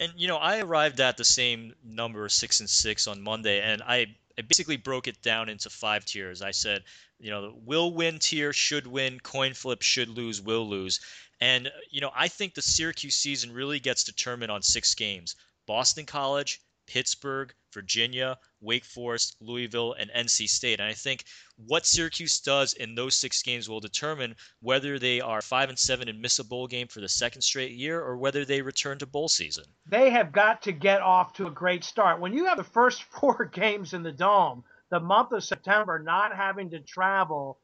And 0.00 0.12
you 0.16 0.26
know, 0.26 0.36
I 0.36 0.60
arrived 0.60 1.00
at 1.00 1.16
the 1.16 1.24
same 1.24 1.74
number 1.84 2.28
six 2.28 2.58
and 2.60 2.68
six 2.68 3.06
on 3.06 3.22
Monday, 3.22 3.60
and 3.60 3.82
I, 3.82 4.06
I 4.36 4.42
basically 4.42 4.76
broke 4.76 5.06
it 5.06 5.22
down 5.22 5.48
into 5.48 5.70
five 5.70 6.04
tiers. 6.04 6.42
I 6.42 6.50
said, 6.50 6.82
you 7.20 7.30
know, 7.30 7.54
will 7.64 7.92
win 7.92 8.18
tier, 8.18 8.52
should 8.52 8.86
win, 8.86 9.20
coin 9.20 9.54
flip, 9.54 9.82
should 9.82 10.08
lose, 10.08 10.40
will 10.40 10.68
lose. 10.68 11.00
And 11.40 11.70
you 11.90 12.00
know, 12.00 12.10
I 12.16 12.26
think 12.26 12.54
the 12.54 12.62
Syracuse 12.62 13.14
season 13.14 13.52
really 13.52 13.78
gets 13.78 14.02
determined 14.02 14.50
on 14.50 14.62
six 14.62 14.94
games: 14.94 15.36
Boston 15.70 16.04
College, 16.04 16.60
Pittsburgh, 16.88 17.54
Virginia, 17.72 18.36
Wake 18.60 18.84
Forest, 18.84 19.36
Louisville, 19.40 19.92
and 19.92 20.10
NC 20.10 20.48
State. 20.48 20.80
And 20.80 20.88
I 20.88 20.94
think 20.94 21.22
what 21.64 21.86
Syracuse 21.86 22.40
does 22.40 22.72
in 22.72 22.96
those 22.96 23.14
six 23.14 23.40
games 23.40 23.68
will 23.68 23.78
determine 23.78 24.34
whether 24.60 24.98
they 24.98 25.20
are 25.20 25.40
five 25.40 25.68
and 25.68 25.78
seven 25.78 26.08
and 26.08 26.20
miss 26.20 26.40
a 26.40 26.44
bowl 26.44 26.66
game 26.66 26.88
for 26.88 27.00
the 27.00 27.08
second 27.08 27.42
straight 27.42 27.70
year, 27.70 28.00
or 28.00 28.16
whether 28.16 28.44
they 28.44 28.62
return 28.62 28.98
to 28.98 29.06
bowl 29.06 29.28
season. 29.28 29.62
They 29.86 30.10
have 30.10 30.32
got 30.32 30.60
to 30.62 30.72
get 30.72 31.02
off 31.02 31.34
to 31.34 31.46
a 31.46 31.52
great 31.52 31.84
start. 31.84 32.20
When 32.20 32.32
you 32.32 32.46
have 32.46 32.58
the 32.58 32.64
first 32.64 33.04
four 33.20 33.44
games 33.44 33.94
in 33.94 34.02
the 34.02 34.10
dome, 34.10 34.64
the 34.90 34.98
month 34.98 35.30
of 35.30 35.44
September, 35.44 36.00
not 36.00 36.34
having 36.34 36.70
to 36.70 36.80
travel, 36.80 37.60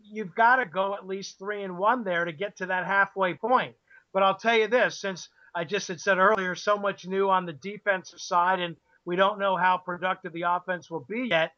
you've 0.00 0.36
got 0.36 0.56
to 0.56 0.64
go 0.64 0.94
at 0.94 1.08
least 1.08 1.40
three 1.40 1.64
and 1.64 1.76
one 1.76 2.04
there 2.04 2.24
to 2.24 2.30
get 2.30 2.58
to 2.58 2.66
that 2.66 2.86
halfway 2.86 3.34
point. 3.34 3.74
But 4.12 4.22
I'll 4.22 4.38
tell 4.38 4.56
you 4.56 4.68
this, 4.68 5.00
since 5.00 5.28
I 5.54 5.64
just 5.64 5.88
had 5.88 6.00
said 6.00 6.18
earlier, 6.18 6.54
so 6.54 6.76
much 6.76 7.06
new 7.06 7.30
on 7.30 7.46
the 7.46 7.52
defensive 7.52 8.20
side, 8.20 8.60
and 8.60 8.76
we 9.04 9.16
don't 9.16 9.38
know 9.38 9.56
how 9.56 9.78
productive 9.78 10.32
the 10.32 10.42
offense 10.42 10.90
will 10.90 11.04
be 11.08 11.28
yet. 11.30 11.52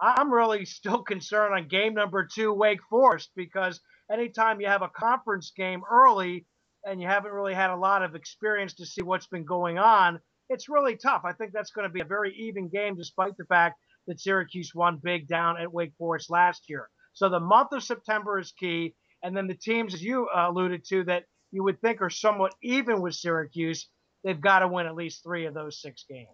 I'm 0.00 0.32
really 0.32 0.64
still 0.64 1.02
concerned 1.02 1.54
on 1.54 1.68
game 1.68 1.94
number 1.94 2.26
two, 2.26 2.52
Wake 2.52 2.82
Forest, 2.88 3.30
because 3.36 3.80
anytime 4.12 4.60
you 4.60 4.66
have 4.66 4.82
a 4.82 4.88
conference 4.88 5.52
game 5.56 5.82
early 5.90 6.46
and 6.84 7.00
you 7.00 7.06
haven't 7.06 7.32
really 7.32 7.54
had 7.54 7.70
a 7.70 7.76
lot 7.76 8.02
of 8.02 8.14
experience 8.14 8.74
to 8.74 8.86
see 8.86 9.02
what's 9.02 9.26
been 9.26 9.44
going 9.44 9.78
on, 9.78 10.20
it's 10.48 10.68
really 10.68 10.96
tough. 10.96 11.22
I 11.24 11.32
think 11.32 11.52
that's 11.52 11.70
going 11.70 11.86
to 11.86 11.92
be 11.92 12.00
a 12.00 12.04
very 12.04 12.34
even 12.34 12.68
game, 12.68 12.96
despite 12.96 13.36
the 13.36 13.44
fact 13.44 13.78
that 14.06 14.20
Syracuse 14.20 14.74
won 14.74 14.98
big 15.02 15.28
down 15.28 15.60
at 15.60 15.72
Wake 15.72 15.92
Forest 15.98 16.30
last 16.30 16.64
year. 16.68 16.88
So 17.12 17.28
the 17.28 17.40
month 17.40 17.72
of 17.72 17.82
September 17.82 18.38
is 18.38 18.52
key. 18.52 18.94
And 19.22 19.36
then 19.36 19.46
the 19.46 19.54
teams, 19.54 19.94
as 19.94 20.02
you 20.02 20.28
uh, 20.34 20.48
alluded 20.48 20.84
to, 20.86 21.04
that 21.04 21.24
you 21.52 21.64
would 21.64 21.80
think 21.80 22.00
are 22.00 22.10
somewhat 22.10 22.54
even 22.62 23.00
with 23.00 23.14
Syracuse, 23.14 23.88
they've 24.24 24.40
got 24.40 24.60
to 24.60 24.68
win 24.68 24.86
at 24.86 24.94
least 24.94 25.22
three 25.22 25.46
of 25.46 25.54
those 25.54 25.80
six 25.80 26.04
games. 26.08 26.28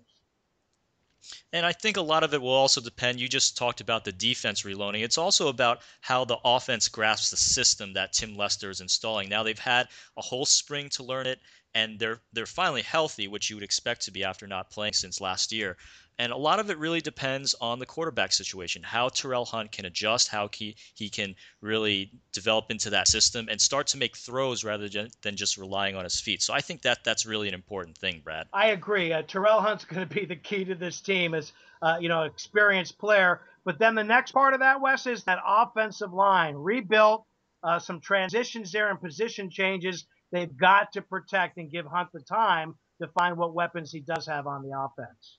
And 1.52 1.66
I 1.66 1.73
think 1.73 1.96
a 1.96 2.02
lot 2.02 2.23
of 2.23 2.35
it 2.35 2.42
will 2.42 2.50
also 2.50 2.80
depend. 2.80 3.18
You 3.18 3.28
just 3.28 3.56
talked 3.56 3.80
about 3.80 4.04
the 4.04 4.12
defense 4.12 4.64
reloading. 4.64 5.02
It's 5.02 5.18
also 5.18 5.49
about 5.49 5.82
how 6.00 6.25
the 6.25 6.38
offense 6.44 6.88
grasps 6.88 7.30
the 7.30 7.37
system 7.37 7.94
that 7.94 8.12
Tim 8.12 8.37
Lester 8.37 8.70
is 8.70 8.80
installing. 8.80 9.28
Now 9.28 9.42
they've 9.42 9.58
had 9.58 9.88
a 10.16 10.23
whole 10.23 10.46
spring 10.46 10.88
to 10.90 11.02
learn 11.02 11.26
it, 11.26 11.40
and 11.75 11.99
they're 11.99 12.20
they're 12.32 12.46
finally 12.46 12.82
healthy, 12.82 13.26
which 13.26 13.50
you 13.50 13.56
would 13.56 13.64
expect 13.64 14.02
to 14.02 14.12
be 14.12 14.23
after 14.23 14.46
not 14.46 14.70
playing 14.70 14.92
since 14.92 15.20
last 15.20 15.50
year. 15.52 15.76
And 16.18 16.32
a 16.32 16.37
lot 16.37 16.61
of 16.61 16.70
it 16.70 16.78
really 16.78 17.00
depends 17.00 17.54
on 17.61 17.78
the 17.78 17.85
quarterback 17.85 18.32
situation, 18.32 18.82
how 18.82 19.11
Terrel 19.11 19.46
Hunt 19.46 19.70
can 19.70 19.85
adjust, 19.85 20.28
how 20.28 20.49
he, 20.52 20.76
he 20.94 21.11
can 21.11 21.35
really 21.61 22.11
develop 22.32 22.70
into 22.70 22.90
that 22.90 23.06
system 23.06 23.49
and 23.50 23.61
start 23.61 23.88
to 23.88 23.99
make 23.99 24.16
throws 24.16 24.64
rather 24.64 24.88
than 24.88 25.37
just 25.37 25.58
relying 25.58 25.94
on 25.94 26.04
his 26.04 26.18
feet. 26.18 26.42
So 26.42 26.54
I 26.54 26.61
think 26.61 26.82
that 26.82 27.04
that's 27.04 27.26
really 27.26 27.49
an 27.49 27.54
important 27.54 27.99
thing, 27.99 28.23
Brad. 28.25 28.46
I 28.52 28.68
agree. 28.68 29.12
Uh, 29.12 29.23
Terrel 29.23 29.61
Hunt's 29.61 29.85
going 29.87 30.08
to 30.08 30.14
be 30.14 30.25
the 30.25 30.37
key 30.37 30.64
to 30.64 30.75
this 30.75 31.00
team 31.02 31.35
as, 31.35 31.52
uh, 31.82 31.99
you 32.00 32.08
know, 32.08 32.23
experienced 32.23 32.99
player. 32.99 33.42
But 33.66 33.78
then 33.78 33.94
the 33.94 34.04
next 34.04 34.32
part 34.32 34.54
of 34.54 34.61
that, 34.61 34.80
Wes, 34.80 35.06
is 35.06 35.25
that 35.25 35.38
offensive 35.46 36.14
line 36.14 36.54
rebuilt, 36.54 37.26
uh, 37.62 37.78
some 37.78 38.00
transitions 38.00 38.73
there 38.73 38.88
and 38.90 39.00
position 39.00 39.50
changes. 39.50 40.06
They've 40.32 40.56
got 40.56 40.92
to 40.92 41.02
protect 41.02 41.58
and 41.58 41.70
give 41.70 41.85
Hunt 41.85 42.08
the 42.12 42.20
time 42.20 42.76
to 43.02 43.08
find 43.08 43.37
what 43.37 43.54
weapons 43.54 43.92
he 43.92 44.00
does 44.00 44.26
have 44.26 44.46
on 44.46 44.62
the 44.62 44.78
offense. 44.78 45.38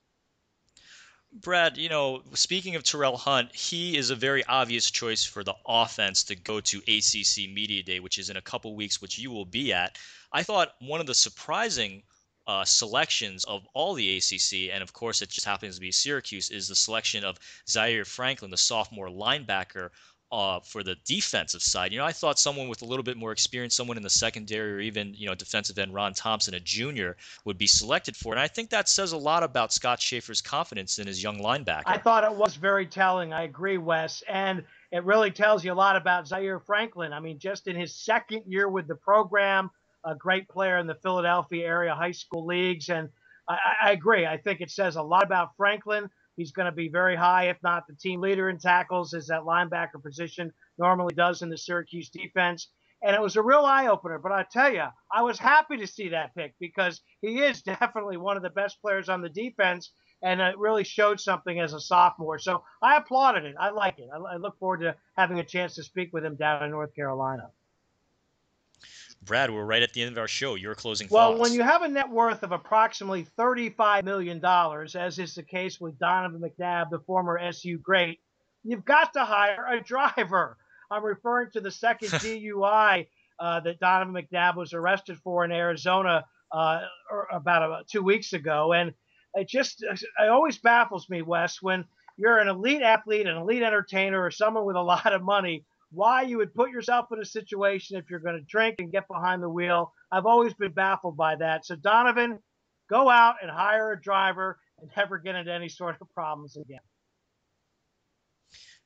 Brad, 1.41 1.77
you 1.77 1.87
know, 1.87 2.23
speaking 2.33 2.75
of 2.75 2.83
Terrel 2.83 3.17
Hunt, 3.17 3.55
he 3.55 3.95
is 3.95 4.09
a 4.09 4.15
very 4.15 4.43
obvious 4.45 4.89
choice 4.89 5.23
for 5.23 5.43
the 5.43 5.53
offense 5.67 6.23
to 6.23 6.35
go 6.35 6.59
to 6.61 6.79
ACC 6.79 7.49
Media 7.49 7.83
Day, 7.83 7.99
which 7.99 8.17
is 8.17 8.29
in 8.29 8.37
a 8.37 8.41
couple 8.41 8.75
weeks, 8.75 9.01
which 9.01 9.19
you 9.19 9.29
will 9.29 9.45
be 9.45 9.71
at. 9.71 9.99
I 10.31 10.41
thought 10.41 10.75
one 10.79 10.99
of 10.99 11.05
the 11.05 11.13
surprising 11.13 12.01
uh, 12.47 12.65
selections 12.65 13.43
of 13.43 13.67
all 13.73 13.93
the 13.93 14.17
ACC, 14.17 14.73
and 14.73 14.81
of 14.81 14.93
course 14.93 15.21
it 15.21 15.29
just 15.29 15.45
happens 15.45 15.75
to 15.75 15.81
be 15.81 15.91
Syracuse, 15.91 16.49
is 16.49 16.67
the 16.67 16.75
selection 16.75 17.23
of 17.23 17.37
Zaire 17.67 18.05
Franklin, 18.05 18.49
the 18.49 18.57
sophomore 18.57 19.09
linebacker 19.09 19.91
uh, 20.31 20.59
for 20.59 20.83
the 20.83 20.95
defensive 21.05 21.61
side. 21.61 21.91
You 21.91 21.99
know, 21.99 22.05
I 22.05 22.11
thought 22.11 22.37
someone 22.37 22.67
with 22.67 22.81
a 22.81 22.85
little 22.85 23.03
bit 23.03 23.15
more 23.15 23.31
experience, 23.31 23.75
someone 23.75 23.97
in 23.97 24.03
the 24.03 24.09
secondary 24.09 24.73
or 24.73 24.79
even, 24.79 25.13
you 25.13 25.27
know, 25.27 25.35
defensive 25.35 25.77
end 25.77 25.93
Ron 25.93 26.13
Thompson, 26.13 26.53
a 26.53 26.59
junior, 26.59 27.15
would 27.45 27.57
be 27.57 27.67
selected 27.67 28.15
for. 28.15 28.33
And 28.33 28.39
I 28.39 28.47
think 28.47 28.69
that 28.71 28.89
says 28.89 29.13
a 29.13 29.17
lot 29.17 29.43
about 29.43 29.71
Scott 29.71 30.01
Shafer's 30.01 30.41
confidence 30.41 30.99
in 30.99 31.07
his 31.07 31.23
young 31.23 31.39
linebacker. 31.39 31.83
I 31.85 31.97
thought 31.97 32.23
it 32.23 32.35
was 32.35 32.55
very 32.55 32.85
telling. 32.85 33.31
I 33.31 33.43
agree, 33.43 33.77
Wes. 33.77 34.21
And 34.27 34.63
it 34.91 35.03
really 35.03 35.31
tells 35.31 35.63
you 35.63 35.71
a 35.71 35.75
lot 35.75 35.95
about 35.95 36.27
Zaire 36.27 36.59
Franklin. 36.59 37.13
I 37.13 37.19
mean, 37.19 37.39
just 37.39 37.67
in 37.67 37.75
his 37.75 37.95
second 37.95 38.43
year 38.47 38.67
with 38.67 38.87
the 38.87 38.95
program, 38.95 39.69
a 40.03 40.15
great 40.15 40.49
player 40.49 40.77
in 40.77 40.87
the 40.87 40.95
Philadelphia 40.95 41.65
area 41.65 41.95
high 41.95 42.11
school 42.11 42.45
leagues. 42.45 42.89
And 42.89 43.09
I, 43.47 43.57
I 43.83 43.91
agree. 43.91 44.25
I 44.25 44.37
think 44.37 44.59
it 44.61 44.71
says 44.71 44.97
a 44.97 45.01
lot 45.01 45.23
about 45.23 45.55
Franklin. 45.55 46.09
He's 46.37 46.51
going 46.51 46.67
to 46.67 46.71
be 46.71 46.87
very 46.87 47.15
high, 47.15 47.49
if 47.49 47.57
not 47.63 47.87
the 47.87 47.95
team 47.95 48.21
leader 48.21 48.49
in 48.49 48.59
tackles, 48.59 49.13
as 49.15 49.27
that 49.27 49.41
linebacker 49.41 50.01
position 50.01 50.53
normally 50.77 51.15
does 51.15 51.41
in 51.41 51.49
the 51.49 51.57
Syracuse 51.57 52.09
defense. 52.09 52.69
And 53.03 53.15
it 53.15 53.21
was 53.21 53.35
a 53.35 53.41
real 53.41 53.65
eye 53.65 53.87
opener. 53.87 54.19
But 54.19 54.31
I 54.31 54.45
tell 54.49 54.71
you, 54.71 54.85
I 55.11 55.23
was 55.23 55.39
happy 55.39 55.77
to 55.77 55.87
see 55.87 56.09
that 56.09 56.35
pick 56.35 56.53
because 56.59 57.01
he 57.21 57.39
is 57.39 57.61
definitely 57.63 58.17
one 58.17 58.37
of 58.37 58.43
the 58.43 58.51
best 58.51 58.79
players 58.81 59.09
on 59.09 59.21
the 59.21 59.29
defense. 59.29 59.91
And 60.23 60.39
it 60.39 60.57
really 60.57 60.83
showed 60.83 61.19
something 61.19 61.59
as 61.59 61.73
a 61.73 61.79
sophomore. 61.79 62.39
So 62.39 62.63
I 62.81 62.97
applauded 62.97 63.43
it. 63.43 63.55
I 63.59 63.71
like 63.71 63.99
it. 63.99 64.09
I, 64.13 64.37
look 64.37 64.57
forward 64.59 64.81
to 64.81 64.95
having 65.15 65.39
a 65.39 65.43
chance 65.43 65.75
to 65.75 65.83
speak 65.83 66.11
with 66.13 66.23
him 66.25 66.35
down 66.35 66.63
in 66.63 66.71
North 66.71 66.95
Carolina. 66.95 67.51
Brad, 69.27 69.51
we're 69.51 69.65
right 69.65 69.83
at 69.83 69.91
the 69.91 70.01
end 70.01 70.13
of 70.13 70.17
our 70.17 70.27
show. 70.27 70.55
Your 70.55 70.73
closing 70.73 71.09
well, 71.11 71.31
thoughts. 71.31 71.41
when 71.41 71.53
you 71.53 71.61
have 71.61 71.81
a 71.81 71.87
net 71.87 72.09
worth 72.09 72.43
of 72.43 72.53
approximately 72.53 73.27
$35 73.37 74.05
million, 74.05 74.43
as 74.43 75.19
is 75.19 75.35
the 75.35 75.43
case 75.43 75.81
with 75.81 75.99
Donovan 75.99 76.41
McNabb, 76.41 76.89
the 76.89 76.99
former 76.99 77.37
SU 77.37 77.77
great, 77.77 78.21
you've 78.63 78.85
got 78.85 79.11
to 79.13 79.25
hire 79.25 79.65
a 79.69 79.83
driver. 79.83 80.57
I'm 80.89 81.03
referring 81.03 81.51
to 81.51 81.59
the 81.59 81.69
second 81.69 82.07
DUI 82.11 83.07
uh, 83.39 83.59
that 83.59 83.79
Donovan 83.81 84.13
McNabb 84.15 84.55
was 84.55 84.73
arrested 84.73 85.17
for 85.19 85.43
in 85.43 85.51
Arizona 85.51 86.23
uh, 86.53 86.81
about 87.31 87.69
uh, 87.69 87.83
two 87.85 88.01
weeks 88.01 88.31
ago. 88.31 88.71
And 88.71 88.93
it 89.33 89.49
just, 89.49 89.83
it 89.83 90.29
always 90.29 90.57
baffles 90.57 91.09
me, 91.09 91.21
Wes, 91.21 91.61
when 91.61 91.83
you're 92.15 92.37
an 92.37 92.47
elite 92.47 92.81
athlete, 92.81 93.27
an 93.27 93.35
elite 93.35 93.61
entertainer, 93.61 94.23
or 94.23 94.31
someone 94.31 94.65
with 94.65 94.77
a 94.77 94.81
lot 94.81 95.13
of 95.13 95.21
money 95.21 95.65
why 95.91 96.21
you 96.21 96.37
would 96.37 96.53
put 96.53 96.71
yourself 96.71 97.07
in 97.11 97.19
a 97.19 97.25
situation 97.25 97.97
if 97.97 98.09
you're 98.09 98.19
going 98.19 98.35
to 98.35 98.45
drink 98.45 98.75
and 98.79 98.91
get 98.91 99.07
behind 99.07 99.41
the 99.41 99.49
wheel. 99.49 99.93
I've 100.11 100.25
always 100.25 100.53
been 100.53 100.73
baffled 100.73 101.17
by 101.17 101.35
that. 101.37 101.65
So, 101.65 101.75
Donovan, 101.75 102.39
go 102.89 103.09
out 103.09 103.35
and 103.41 103.49
hire 103.49 103.91
a 103.91 104.01
driver 104.01 104.59
and 104.79 104.89
never 104.97 105.17
get 105.17 105.35
into 105.35 105.53
any 105.53 105.69
sort 105.69 105.97
of 106.01 106.13
problems 106.13 106.57
again. 106.57 106.79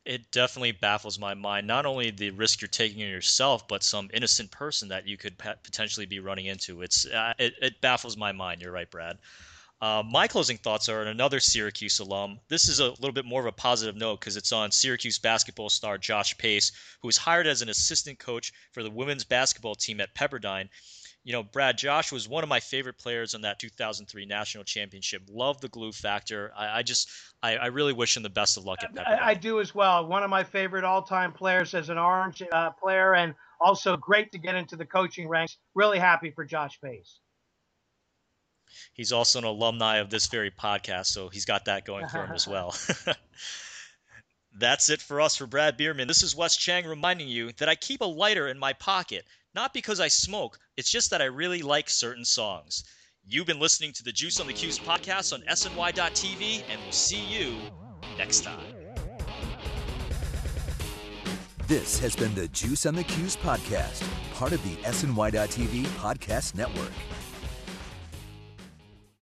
It 0.04 0.32
definitely 0.32 0.72
baffles 0.72 1.20
my 1.20 1.36
mind. 1.36 1.68
Not 1.68 1.86
only 1.86 2.10
the 2.10 2.32
risk 2.32 2.62
you're 2.62 2.68
taking 2.68 3.04
on 3.04 3.10
yourself, 3.10 3.68
but 3.68 3.84
some 3.84 4.10
innocent 4.14 4.50
person 4.50 4.90
that 4.90 5.08
you 5.08 5.16
could 5.16 5.38
potentially 5.38 6.08
be 6.08 6.20
running 6.20 6.48
into. 6.48 6.82
It's 6.82 7.06
uh, 7.06 7.34
it, 7.38 7.54
it 7.62 7.82
baffles 7.82 8.18
my 8.18 8.32
mind. 8.32 8.62
You're 8.62 8.72
right, 8.72 8.90
Brad. 8.90 9.20
Uh, 9.82 10.04
my 10.08 10.28
closing 10.28 10.58
thoughts 10.58 10.90
are 10.90 11.02
on 11.02 11.08
another 11.08 11.40
Syracuse 11.40 11.98
alum. 12.00 12.40
This 12.50 12.70
is 12.70 12.80
a 12.80 12.90
little 12.90 13.12
bit 13.12 13.26
more 13.26 13.42
of 13.42 13.48
a 13.48 13.52
positive 13.52 13.96
note 13.96 14.20
because 14.20 14.38
it's 14.38 14.52
on 14.52 14.72
Syracuse 14.72 15.18
basketball 15.18 15.70
star 15.70 15.98
Josh 15.98 16.38
Pace, 16.38 16.72
who 17.02 17.08
was 17.08 17.18
hired 17.18 17.48
as 17.48 17.64
an 17.64 17.70
assistant 17.70 18.20
coach 18.20 18.54
for 18.74 18.84
the 18.84 18.92
women's 18.92 19.24
basketball 19.24 19.74
team 19.74 20.00
at 20.00 20.14
Pepperdine. 20.14 20.70
You 21.24 21.34
know, 21.34 21.42
Brad, 21.42 21.80
Josh 21.80 22.12
was 22.12 22.30
one 22.30 22.44
of 22.44 22.50
my 22.50 22.60
favorite 22.60 23.00
players 23.00 23.34
on 23.34 23.42
that 23.42 23.58
2003 23.58 24.26
national 24.26 24.64
championship. 24.64 25.24
Love 25.30 25.62
the 25.62 25.70
glue 25.70 25.92
factor. 25.92 26.52
I, 26.56 26.80
I 26.80 26.84
just, 26.84 27.10
I, 27.42 27.58
I, 27.58 27.66
really 27.68 27.94
wish 27.94 28.18
him 28.18 28.24
the 28.24 28.30
best 28.30 28.58
of 28.58 28.66
luck 28.66 28.80
at 28.84 28.94
Pepperdine. 28.94 29.22
I, 29.22 29.30
I 29.30 29.34
do 29.36 29.60
as 29.60 29.74
well. 29.74 30.08
One 30.08 30.24
of 30.24 30.30
my 30.32 30.44
favorite 30.44 30.84
all-time 30.84 31.32
players 31.32 31.74
as 31.74 31.90
an 31.90 32.00
Orange 32.00 32.42
uh, 32.52 32.72
player, 32.72 33.16
and 33.16 33.36
also 33.60 33.98
great 33.98 34.32
to 34.32 34.40
get 34.40 34.56
into 34.56 34.76
the 34.76 34.86
coaching 34.86 35.28
ranks. 35.28 35.58
Really 35.76 36.00
happy 36.00 36.32
for 36.32 36.44
Josh 36.44 36.80
Pace. 36.82 37.20
He's 38.94 39.12
also 39.12 39.40
an 39.40 39.46
alumni 39.46 39.98
of 39.98 40.10
this 40.10 40.28
very 40.28 40.52
podcast, 40.52 41.08
so 41.08 41.30
he's 41.30 41.46
got 41.46 41.66
that 41.66 41.86
going 41.86 42.08
for 42.08 42.26
him 42.26 42.32
as 42.32 42.48
well. 42.48 42.76
That's 44.58 44.90
it 44.90 45.02
for 45.02 45.22
us 45.22 45.36
for 45.36 45.48
Brad 45.48 45.78
Bierman. 45.78 46.08
This 46.08 46.24
is 46.24 46.36
Wes 46.36 46.58
Cheng 46.58 46.86
reminding 46.86 47.30
you 47.30 47.52
that 47.54 47.70
I 47.70 47.76
keep 47.76 48.02
a 48.02 48.06
lighter 48.06 48.48
in 48.48 48.60
my 48.60 48.74
pocket, 48.74 49.26
not 49.56 49.74
because 49.74 50.00
I 50.00 50.10
smoke, 50.10 50.60
it's 50.78 50.92
just 50.92 51.10
that 51.12 51.22
I 51.22 51.26
really 51.26 51.62
like 51.62 51.90
certain 51.90 52.26
songs. 52.26 52.84
You've 53.26 53.46
been 53.46 53.60
listening 53.60 53.94
to 53.94 54.04
the 54.04 54.12
Juice 54.12 54.40
on 54.40 54.48
the 54.48 54.54
Cuse 54.54 54.80
podcast 54.80 55.32
on 55.34 55.42
SNY.TV, 55.44 56.64
and 56.70 56.82
we'll 56.82 56.92
see 56.92 57.24
you 57.24 57.56
next 58.18 58.42
time. 58.42 58.66
This 61.68 62.00
has 62.00 62.16
been 62.16 62.36
the 62.36 62.50
Juice 62.50 62.86
on 62.86 62.96
the 62.96 63.04
Cuse 63.04 63.38
podcast, 63.38 64.06
part 64.34 64.52
of 64.52 64.62
the 64.64 64.76
SNY.TV 64.84 65.86
podcast 66.00 66.56
network. 66.56 66.92